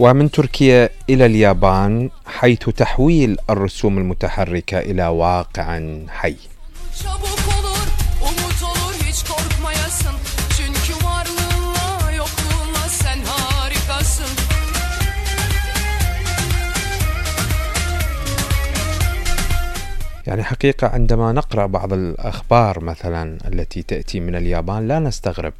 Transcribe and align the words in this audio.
ومن 0.00 0.30
تركيا 0.30 0.90
إلى 1.10 1.26
اليابان 1.26 2.10
حيث 2.26 2.68
تحويل 2.68 3.36
الرسوم 3.50 3.98
المتحركة 3.98 4.78
إلى 4.78 5.06
واقع 5.06 5.80
حي. 6.08 6.36
يعني 20.26 20.44
حقيقة 20.44 20.86
عندما 20.86 21.32
نقرأ 21.32 21.66
بعض 21.66 21.92
الأخبار 21.92 22.84
مثلا 22.84 23.38
التي 23.48 23.82
تأتي 23.82 24.20
من 24.20 24.36
اليابان 24.36 24.88
لا 24.88 24.98
نستغرب 24.98 25.52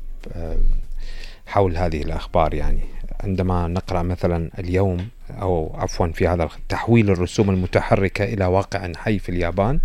حول 1.47 1.77
هذه 1.77 2.03
الأخبار 2.03 2.55
يعني. 2.55 3.00
عندما 3.25 3.69
نقرأ 3.69 4.03
مثلا 4.03 4.51
اليوم 4.59 5.09
أو 5.31 5.77
عفوا 5.79 6.07
في 6.07 6.29
هذا 6.29 6.49
تحويل 6.69 7.11
الرسوم 7.11 7.51
المتحركة 7.51 8.25
إلى 8.25 8.45
واقع 8.45 8.93
حي 8.97 9.19
في 9.19 9.29
اليابان 9.29 9.81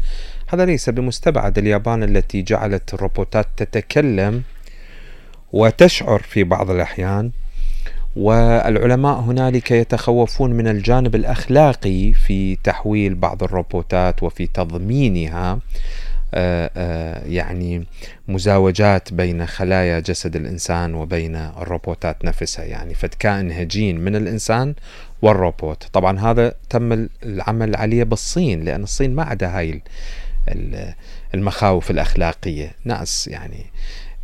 هذا 0.47 0.65
ليس 0.65 0.89
بمستبعد 0.89 1.57
اليابان 1.57 2.03
التي 2.03 2.41
جعلت 2.41 2.93
الروبوتات 2.93 3.47
تتكلم 3.57 4.43
وتشعر 5.53 6.19
في 6.19 6.43
بعض 6.43 6.69
الأحيان 6.71 7.31
والعلماء 8.15 9.19
هنالك 9.19 9.71
يتخوفون 9.71 10.53
من 10.53 10.67
الجانب 10.67 11.15
الأخلاقي 11.15 12.13
في 12.13 12.55
تحويل 12.63 13.15
بعض 13.15 13.43
الروبوتات 13.43 14.23
وفي 14.23 14.47
تضمينها. 14.47 15.59
يعني 17.25 17.85
مزاوجات 18.27 19.13
بين 19.13 19.45
خلايا 19.45 19.99
جسد 19.99 20.35
الإنسان 20.35 20.93
وبين 20.93 21.35
الروبوتات 21.35 22.25
نفسها. 22.25 22.65
يعني 22.65 22.93
فكائن 22.93 23.51
هجين 23.51 23.99
من 23.99 24.15
الإنسان 24.15 24.75
والروبوت. 25.21 25.83
طبعا 25.93 26.19
هذا 26.19 26.53
تم 26.69 27.07
العمل 27.23 27.75
عليه 27.75 28.03
بالصين 28.03 28.63
لأن 28.63 28.83
الصين 28.83 29.15
ما 29.15 29.23
عندها 29.23 29.59
هاي 29.59 29.81
المخاوف 31.33 31.91
الأخلاقية. 31.91 32.71
ناس 32.83 33.27
يعني 33.27 33.65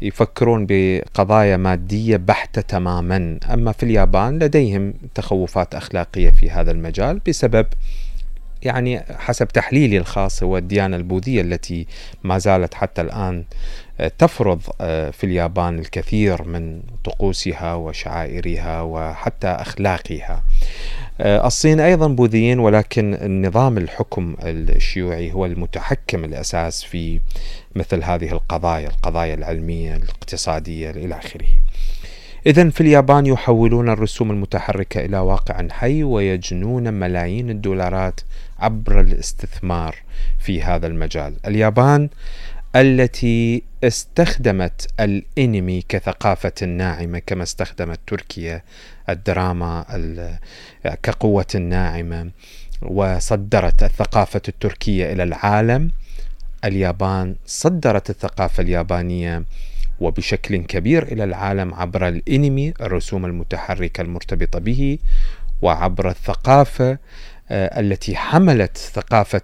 يفكرون 0.01 0.65
بقضايا 0.69 1.57
مادية 1.57 2.17
بحتة 2.17 2.61
تماما. 2.61 3.39
أما 3.53 3.71
في 3.71 3.83
اليابان 3.83 4.39
لديهم 4.39 4.93
تخوفات 5.15 5.75
أخلاقية 5.75 6.29
في 6.29 6.49
هذا 6.49 6.71
المجال 6.71 7.21
بسبب 7.27 7.67
يعني 8.63 8.99
حسب 8.99 9.47
تحليلي 9.47 9.97
الخاص 9.97 10.43
هو 10.43 10.57
الديانة 10.57 10.97
البوذية 10.97 11.41
التي 11.41 11.87
ما 12.23 12.37
زالت 12.37 12.73
حتى 12.73 13.01
الآن 13.01 13.43
آه، 13.99 14.11
تفرض 14.17 14.61
آه، 14.81 15.09
في 15.09 15.23
اليابان 15.23 15.79
الكثير 15.79 16.43
من 16.43 16.81
طقوسها 17.03 17.73
وشعائرها 17.73 18.81
وحتى 18.81 19.47
أخلاقها. 19.47 20.43
آه، 21.21 21.47
الصين 21.47 21.79
أيضا 21.79 22.07
بوذيين 22.07 22.59
ولكن 22.59 23.13
النظام 23.13 23.77
الحكم 23.77 24.35
الشيوعي 24.43 25.33
هو 25.33 25.45
المتحكم 25.45 26.23
الأساس 26.23 26.83
في 26.83 27.19
مثل 27.75 28.03
هذه 28.03 28.31
القضايا 28.31 28.87
القضايا 28.87 29.33
العلمية 29.33 29.95
الاقتصادية 29.95 30.91
إلى 30.91 31.17
آخره. 31.17 31.47
إذا 32.45 32.69
في 32.69 32.81
اليابان 32.81 33.25
يحولون 33.25 33.89
الرسوم 33.89 34.31
المتحركة 34.31 35.05
إلى 35.05 35.19
واقع 35.19 35.67
حي 35.71 36.03
ويجنون 36.03 36.93
ملايين 36.93 37.49
الدولارات 37.49 38.19
عبر 38.59 38.99
الاستثمار 39.01 39.95
في 40.39 40.63
هذا 40.63 40.87
المجال. 40.87 41.33
اليابان 41.47 42.09
التي 42.75 43.63
استخدمت 43.83 44.87
الانمي 44.99 45.81
كثقافة 45.89 46.65
ناعمة 46.65 47.19
كما 47.19 47.43
استخدمت 47.43 47.99
تركيا 48.07 48.61
الدراما 49.09 49.85
كقوة 51.03 51.55
ناعمة 51.55 52.31
وصدرت 52.81 53.83
الثقافة 53.83 54.41
التركية 54.47 55.13
إلى 55.13 55.23
العالم 55.23 55.91
اليابان 56.65 57.35
صدرت 57.45 58.09
الثقافة 58.09 58.63
اليابانية 58.63 59.43
وبشكل 60.01 60.57
كبير 60.57 61.03
إلى 61.03 61.23
العالم 61.23 61.73
عبر 61.73 62.07
الانمي 62.07 62.73
الرسوم 62.81 63.25
المتحركة 63.25 64.01
المرتبطة 64.01 64.59
به 64.59 64.97
وعبر 65.61 66.09
الثقافة 66.09 66.97
آه، 67.51 67.79
التي 67.79 68.15
حملت 68.15 68.77
ثقافة 68.77 69.41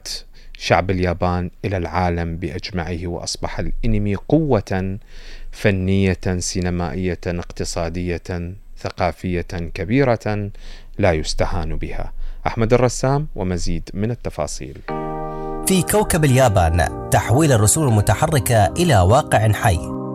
شعب 0.57 0.91
اليابان 0.91 1.51
إلى 1.65 1.77
العالم 1.77 2.37
بأجمعه 2.37 3.07
وأصبح 3.07 3.59
الانمي 3.59 4.15
قوة 4.15 4.97
فنية 5.51 6.19
سينمائية 6.37 7.19
اقتصادية 7.27 8.53
ثقافية 8.77 9.41
كبيرة 9.73 10.51
لا 10.97 11.11
يستهان 11.11 11.77
بها. 11.77 12.13
أحمد 12.47 12.73
الرسام 12.73 13.27
ومزيد 13.35 13.89
من 13.93 14.11
التفاصيل. 14.11 14.77
في 15.67 15.81
كوكب 15.91 16.25
اليابان 16.25 17.09
تحويل 17.11 17.51
الرسوم 17.51 17.87
المتحركة 17.87 18.65
إلى 18.65 18.99
واقع 18.99 19.51
حي 19.51 20.06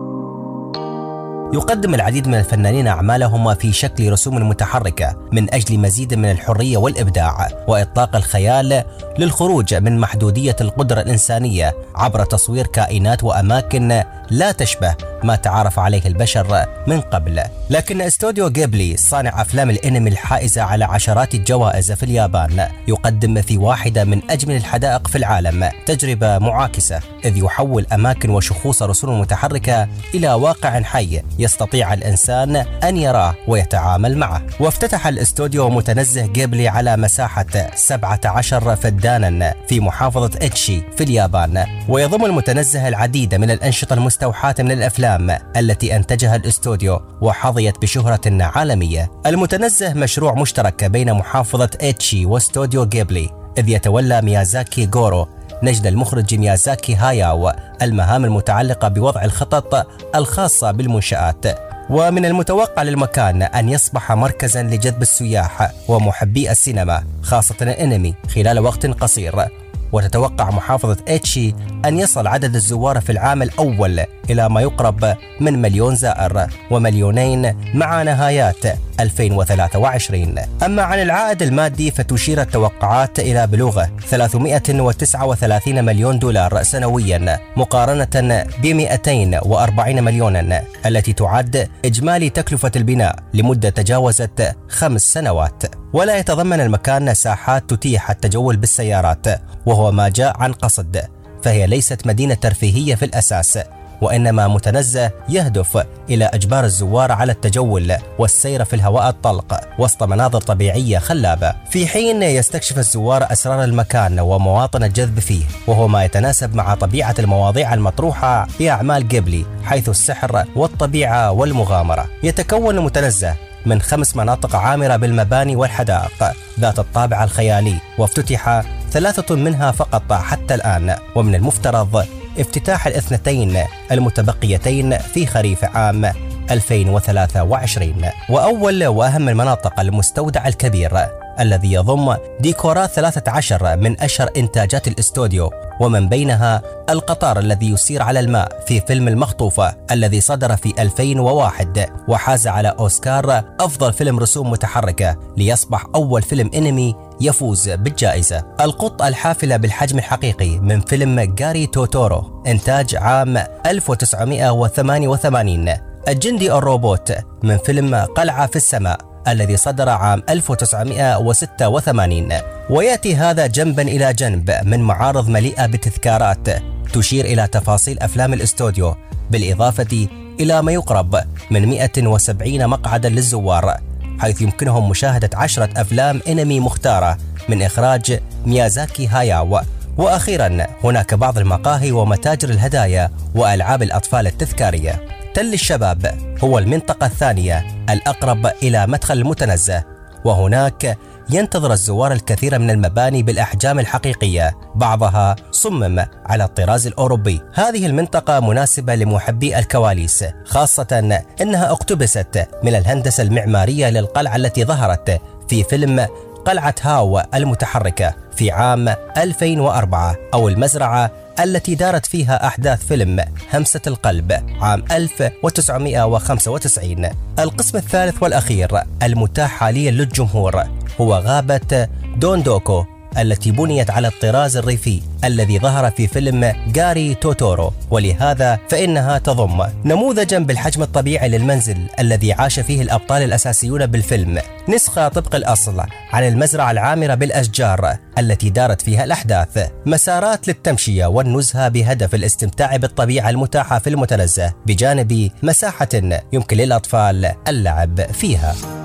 يقدم 1.53 1.93
العديد 1.93 2.27
من 2.27 2.35
الفنانين 2.35 2.87
أعمالهم 2.87 3.53
في 3.55 3.73
شكل 3.73 4.11
رسوم 4.11 4.49
متحركة 4.49 5.15
من 5.31 5.53
أجل 5.53 5.79
مزيد 5.79 6.13
من 6.13 6.31
الحرية 6.31 6.77
والإبداع 6.77 7.47
وإطلاق 7.67 8.15
الخيال 8.15 8.83
للخروج 9.19 9.73
من 9.73 9.99
محدودية 9.99 10.55
القدرة 10.61 11.01
الإنسانية 11.01 11.73
عبر 11.95 12.25
تصوير 12.25 12.67
كائنات 12.67 13.23
وأماكن 13.23 14.03
لا 14.29 14.51
تشبه 14.51 14.95
ما 15.23 15.35
تعارف 15.35 15.79
عليه 15.79 16.01
البشر 16.05 16.65
من 16.87 17.01
قبل. 17.01 17.41
لكن 17.69 18.01
استوديو 18.01 18.49
جيبلي 18.49 18.97
صانع 18.97 19.41
أفلام 19.41 19.69
الإنمي 19.69 20.09
الحائزة 20.09 20.61
على 20.61 20.85
عشرات 20.85 21.35
الجوائز 21.35 21.91
في 21.91 22.03
اليابان 22.03 22.67
يقدم 22.87 23.41
في 23.41 23.57
واحدة 23.57 24.03
من 24.03 24.21
أجمل 24.29 24.55
الحدائق 24.55 25.07
في 25.07 25.17
العالم. 25.17 25.71
تجربة 25.85 26.39
معاكسة 26.39 26.99
إذ 27.25 27.37
يحول 27.37 27.85
أماكن 27.93 28.29
وشخوص 28.29 28.83
رسوم 28.83 29.19
متحركة 29.19 29.87
إلى 30.13 30.33
واقع 30.33 30.81
حي 30.81 31.21
يستطيع 31.39 31.93
الإنسان 31.93 32.55
أن 32.55 32.97
يراه 32.97 33.35
ويتعامل 33.47 34.17
معه. 34.17 34.41
وافتتح 34.59 35.07
الاستوديو 35.07 35.69
متنزه 35.69 36.25
جيبلي 36.25 36.67
على 36.67 36.97
مساحة 36.97 37.45
17 37.75 38.75
فدانا 38.75 39.53
في 39.67 39.79
محافظة 39.79 40.31
إتشي 40.41 40.81
في 40.97 41.03
اليابان 41.03 41.65
ويضم 41.89 42.25
المتنزه 42.25 42.87
العديد 42.87 43.35
من 43.35 43.51
الأنشطة 43.51 43.93
المستوحاة 44.13 44.55
من 44.59 44.71
الأفلام 44.71 45.37
التي 45.57 45.95
أنتجها 45.95 46.35
الأستوديو 46.35 47.01
وحظيت 47.21 47.81
بشهرة 47.81 48.21
عالمية. 48.25 49.11
المتنزه 49.25 49.93
مشروع 49.93 50.33
مشترك 50.33 50.83
بين 50.83 51.13
محافظة 51.13 51.69
إتشي 51.81 52.25
واستوديو 52.25 52.85
جيبلي 52.85 53.29
إذ 53.57 53.69
يتولى 53.69 54.21
ميازاكي 54.21 54.89
غورو 54.95 55.27
نجد 55.63 55.87
المخرج 55.87 56.35
ميازاكي 56.35 56.95
هاياو 56.95 57.51
المهام 57.81 58.25
المتعلقة 58.25 58.87
بوضع 58.87 59.23
الخطط 59.23 59.87
الخاصة 60.15 60.71
بالمنشآت. 60.71 61.45
ومن 61.89 62.25
المتوقع 62.25 62.83
للمكان 62.83 63.41
أن 63.41 63.69
يصبح 63.69 64.11
مركزا 64.11 64.63
لجذب 64.63 65.01
السياح 65.01 65.71
ومحبي 65.87 66.51
السينما 66.51 67.03
خاصة 67.21 67.55
الانمي 67.61 68.13
خلال 68.35 68.59
وقت 68.59 68.85
قصير. 68.85 69.47
وتتوقع 69.91 70.49
محافظة 70.49 70.97
إتشي 71.07 71.53
أن 71.85 71.99
يصل 71.99 72.27
عدد 72.27 72.55
الزوار 72.55 73.01
في 73.01 73.11
العام 73.11 73.41
الأول 73.41 73.99
إلى 74.29 74.49
ما 74.49 74.61
يقرب 74.61 75.15
من 75.39 75.61
مليون 75.61 75.95
زائر 75.95 76.47
ومليونين 76.71 77.55
مع 77.73 78.03
نهايات 78.03 78.65
2023 78.99 80.35
أما 80.65 80.81
عن 80.83 80.99
العائد 81.01 81.41
المادي 81.41 81.91
فتشير 81.91 82.41
التوقعات 82.41 83.19
إلى 83.19 83.47
بلوغ 83.47 83.83
339 84.09 85.85
مليون 85.85 86.19
دولار 86.19 86.63
سنويا 86.63 87.39
مقارنة 87.57 88.45
ب 88.61 88.65
240 88.67 90.03
مليونا 90.03 90.63
التي 90.85 91.13
تعد 91.13 91.69
إجمالي 91.85 92.29
تكلفة 92.29 92.71
البناء 92.75 93.15
لمدة 93.33 93.69
تجاوزت 93.69 94.55
خمس 94.69 95.13
سنوات. 95.13 95.63
ولا 95.93 96.17
يتضمن 96.17 96.61
المكان 96.61 97.13
ساحات 97.13 97.69
تتيح 97.69 98.09
التجول 98.09 98.57
بالسيارات 98.57 99.25
وهو 99.65 99.91
ما 99.91 100.09
جاء 100.09 100.41
عن 100.41 100.53
قصد. 100.53 101.01
فهي 101.43 101.67
ليست 101.67 102.07
مدينة 102.07 102.33
ترفيهية 102.33 102.95
في 102.95 103.05
الأساس 103.05 103.59
وإنما 104.01 104.47
متنزه 104.47 105.11
يهدف 105.29 105.85
إلى 106.09 106.25
إجبار 106.25 106.65
الزوار 106.65 107.11
على 107.11 107.31
التجول 107.31 107.95
والسير 108.19 108.63
في 108.65 108.75
الهواء 108.75 109.09
الطلق 109.09 109.59
وسط 109.79 110.03
مناظر 110.03 110.41
طبيعية 110.41 110.97
خلابة. 110.97 111.53
في 111.69 111.87
حين 111.87 112.23
يستكشف 112.23 112.77
الزوار 112.77 113.31
أسرار 113.31 113.63
المكان 113.63 114.19
ومواطن 114.19 114.83
الجذب 114.83 115.19
فيه 115.19 115.43
وهو 115.67 115.87
ما 115.87 116.03
يتناسب 116.05 116.55
مع 116.55 116.75
طبيعة 116.75 117.15
المواضيع 117.19 117.73
المطروحة 117.73 118.45
في 118.45 118.69
أعمال 118.69 119.07
جيبلي 119.07 119.45
حيث 119.63 119.89
السحر 119.89 120.45
والطبيعة 120.55 121.31
والمغامرة. 121.31 122.05
يتكون 122.23 122.77
المتنزه 122.77 123.35
من 123.65 123.81
خمس 123.81 124.15
مناطق 124.15 124.55
عامرة 124.55 124.95
بالمباني 124.95 125.55
والحدائق. 125.55 126.31
ذات 126.59 126.79
الطابع 126.79 127.23
الخيالي 127.23 127.75
وافتتح 127.97 128.63
ثلاثة 128.91 129.35
منها 129.35 129.71
فقط 129.71 130.13
حتى 130.13 130.55
الآن. 130.55 130.95
ومن 131.15 131.35
المفترض 131.35 132.05
افتتاح 132.39 132.87
الاثنتين 132.87 133.57
المتبقيتين 133.91 134.97
في 134.97 135.25
خريف 135.25 135.63
عام 135.63 136.11
2023 136.51 137.93
وأول 138.29 138.85
وأهم 138.85 139.29
المناطق 139.29 139.79
المستودع 139.79 140.47
الكبير 140.47 141.22
الذي 141.39 141.73
يضم 141.73 142.15
ديكورات 142.39 142.91
13 142.91 143.77
من 143.77 144.01
أشهر 144.01 144.29
إنتاجات 144.37 144.87
الاستوديو 144.87 145.51
ومن 145.79 146.09
بينها 146.09 146.61
القطار 146.89 147.39
الذي 147.39 147.69
يسير 147.69 148.01
على 148.01 148.19
الماء 148.19 148.63
في 148.67 148.81
فيلم 148.81 149.07
المخطوفة 149.07 149.75
الذي 149.91 150.21
صدر 150.21 150.55
في 150.55 150.73
2001 150.79 151.85
وحاز 152.07 152.47
على 152.47 152.75
أوسكار 152.79 153.43
أفضل 153.59 153.93
فيلم 153.93 154.19
رسوم 154.19 154.51
متحركة 154.51 155.17
ليصبح 155.37 155.85
أول 155.95 156.21
فيلم 156.21 156.51
إنمي 156.55 156.95
يفوز 157.21 157.69
بالجائزة. 157.69 158.43
القط 158.61 159.01
الحافلة 159.01 159.57
بالحجم 159.57 159.97
الحقيقي 159.97 160.59
من 160.59 160.81
فيلم 160.81 161.21
جاري 161.21 161.65
توتورو 161.65 162.43
إنتاج 162.47 162.95
عام 162.95 163.37
1988 163.65 165.73
الجندي 166.07 166.53
الروبوت 166.53 167.13
من 167.43 167.57
فيلم 167.57 167.95
قلعة 167.95 168.47
في 168.47 168.55
السماء. 168.55 169.12
الذي 169.27 169.57
صدر 169.57 169.89
عام 169.89 170.23
1986 170.29 172.29
ويأتي 172.69 173.15
هذا 173.15 173.47
جنبا 173.47 173.81
إلى 173.81 174.13
جنب 174.13 174.51
من 174.63 174.79
معارض 174.79 175.29
مليئة 175.29 175.65
بتذكارات. 175.65 176.47
تشير 176.93 177.25
إلى 177.25 177.47
تفاصيل 177.47 177.99
أفلام 177.99 178.33
الأستوديو 178.33 178.95
بالإضافة 179.31 180.07
إلى 180.39 180.61
ما 180.61 180.71
يقرب 180.71 181.15
من 181.51 181.67
170 181.67 182.67
مقعدا 182.67 183.09
للزوار 183.09 183.77
حيث 184.19 184.41
يمكنهم 184.41 184.89
مشاهدة 184.89 185.29
عشرة 185.33 185.69
أفلام 185.77 186.21
إنمي 186.27 186.59
مختارة 186.59 187.17
من 187.49 187.61
إخراج 187.61 188.19
ميازاكي 188.45 189.07
هاياو. 189.07 189.61
وأخيرا 189.97 190.67
هناك 190.83 191.13
بعض 191.13 191.37
المقاهي 191.37 191.91
ومتاجر 191.91 192.49
الهدايا 192.49 193.09
وألعاب 193.35 193.83
الأطفال 193.83 194.27
التذكارية. 194.27 195.22
تل 195.33 195.53
الشباب 195.53 196.19
هو 196.43 196.59
المنطقة 196.59 197.05
الثانية 197.05 197.65
الأقرب 197.89 198.45
إلى 198.63 198.87
مدخل 198.87 199.17
المتنزه 199.17 199.83
وهناك 200.25 200.97
ينتظر 201.29 201.73
الزوار 201.73 202.11
الكثير 202.11 202.59
من 202.59 202.69
المباني 202.69 203.23
بالأحجام 203.23 203.79
الحقيقية 203.79 204.57
بعضها 204.75 205.35
صمم 205.51 206.05
على 206.25 206.43
الطراز 206.43 206.87
الأوروبي. 206.87 207.41
هذه 207.53 207.85
المنطقة 207.85 208.39
مناسبة 208.39 208.95
لمحبي 208.95 209.59
الكواليس 209.59 210.25
خاصة 210.45 211.19
أنها 211.41 211.71
اقتبست 211.71 212.47
من 212.63 212.75
الهندسة 212.75 213.23
المعمارية 213.23 213.89
للقلعة 213.89 214.35
التي 214.35 214.65
ظهرت 214.65 215.21
في 215.49 215.63
فيلم 215.63 216.07
قلعة 216.45 216.75
هاول 216.81 217.23
المتحركة. 217.33 218.22
في 218.37 218.51
عام 218.51 218.95
2004 219.17 220.15
أو 220.33 220.47
المزرعة 220.47 221.11
التي 221.39 221.75
دارت 221.75 222.05
فيها 222.05 222.47
أحداث 222.47 222.85
فيلم 222.85 223.19
همسة 223.53 223.81
القلب 223.87 224.31
عام 224.61 224.83
1995 224.91 227.05
القسم 227.39 227.77
الثالث 227.77 228.23
والأخير 228.23 228.81
المتاح 229.03 229.51
حاليا 229.51 229.91
للجمهور 229.91 230.63
هو 231.01 231.15
غابة 231.15 231.87
دوندوكو. 232.17 232.92
التي 233.17 233.51
بنيت 233.51 233.89
على 233.89 234.07
الطراز 234.07 234.57
الريفي 234.57 235.01
الذي 235.23 235.59
ظهر 235.59 235.91
في 235.91 236.07
فيلم 236.07 236.53
جاري 236.67 237.15
توتورو. 237.15 237.73
ولهذا 237.91 238.59
فإنها 238.69 239.17
تضم 239.17 239.63
نموذجا 239.85 240.39
بالحجم 240.39 240.83
الطبيعي 240.83 241.29
للمنزل 241.29 241.77
الذي 241.99 242.33
عاش 242.33 242.59
فيه 242.59 242.81
الأبطال 242.81 243.23
الأساسيون 243.23 243.85
بالفيلم. 243.85 244.41
نسخة 244.69 245.07
طبق 245.07 245.35
الأصل 245.35 245.83
عن 246.11 246.27
المزرعة 246.27 246.71
العامرة 246.71 247.15
بالأشجار 247.15 247.97
التي 248.17 248.49
دارت 248.49 248.81
فيها 248.81 249.03
الأحداث. 249.03 249.69
مسارات 249.85 250.47
للتمشية 250.47 251.05
والنزهة 251.05 251.69
بهدف 251.69 252.15
الاستمتاع 252.15 252.75
بالطبيعة 252.75 253.29
المتاحة 253.29 253.79
في 253.79 253.89
المتنزه 253.89 254.53
بجانب 254.65 255.31
مساحة 255.43 255.89
يمكن 256.33 256.57
للأطفال 256.57 257.31
اللعب 257.47 258.11
فيها. 258.11 258.82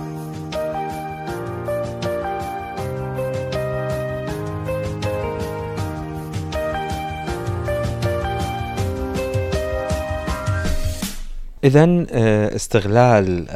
إذا 11.64 12.06
آه، 12.10 12.56
استغلال 12.56 13.46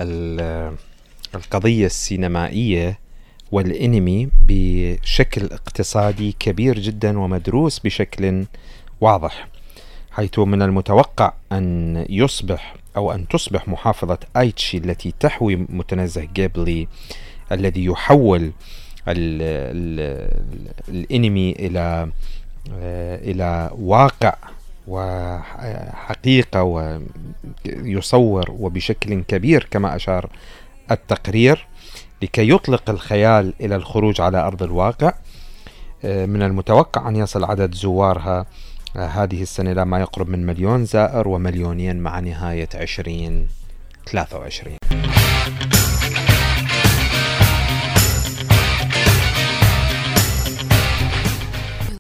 القضية 1.35 1.87
السينمائية 1.87 2.99
والإنمي 3.53 4.29
بشكل 4.47 5.45
اقتصادي 5.45 6.37
كبير 6.41 6.79
جدا 6.79 7.19
ومدروس 7.19 7.79
بشكل 7.79 8.45
واضح 9.01 9.49
حيث 10.11 10.39
من 10.39 10.63
المتوقع 10.63 11.33
أن 11.53 12.07
يصبح 12.11 12.75
أو 12.97 13.13
أن 13.13 13.29
تصبح 13.29 13.69
محافظة 13.69 14.19
آيتشي 14.37 14.79
التي 14.79 15.15
تحوي 15.21 15.57
متنزه 15.57 16.29
جيبلي 16.35 16.89
الذي 17.53 17.85
يحول 17.85 18.43
ال 18.43 18.53
ال 19.09 20.29
الأنمي 20.89 21.53
إلى 21.53 22.11
آه، 22.75 23.17
إلى 23.17 23.71
واقع 23.79 24.35
وحقيقة 24.89 26.63
ويصور 26.63 28.51
وبشكل 28.51 29.23
كبير 29.23 29.69
كما 29.71 29.97
أشار 29.97 30.31
التقرير 30.91 31.67
لكي 32.23 32.51
يطلق 32.51 32.91
الخيال 32.91 33.55
إلى 33.61 33.77
الخروج 33.77 34.21
على 34.21 34.39
أرض 34.39 34.63
الواقع. 34.63 35.13
آه، 36.05 36.27
من 36.27 36.43
المتوقع 36.43 37.09
أن 37.09 37.17
يصل 37.17 37.45
عدد 37.45 37.75
زوارها 37.75 38.47
آه، 38.97 39.07
هذه 39.07 39.43
السنة 39.43 39.73
إلى 39.73 39.85
ما 39.85 40.01
يقرب 40.01 40.29
من 40.29 40.47
مليون 40.47 40.85
زائر 40.85 41.29
ومليونين 41.29 41.97
مع 41.97 42.21
نهاية 42.21 42.69
2023 42.75 44.77